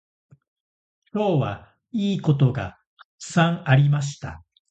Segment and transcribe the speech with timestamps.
[1.13, 4.43] 今日はいいことがたくさんありました。